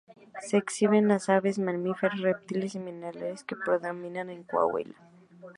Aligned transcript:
Se 0.41 0.57
exhiben 0.57 1.07
las 1.07 1.29
aves, 1.29 1.59
mamíferos, 1.59 2.21
reptiles 2.21 2.73
y 2.73 2.79
minerales 2.79 3.43
que 3.43 3.55
predominan 3.55 4.31
en 4.31 4.41
Coahuila. 4.43 4.95